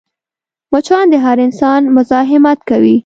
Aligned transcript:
مچان 0.71 1.05
د 1.11 1.15
هر 1.25 1.37
انسان 1.45 1.81
مزاحمت 1.95 2.59
کوي 2.69 2.95